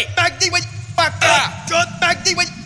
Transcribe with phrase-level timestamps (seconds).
[0.00, 0.62] Oi, pega de vai
[0.96, 1.66] pra cá.
[2.00, 2.59] Pega de vai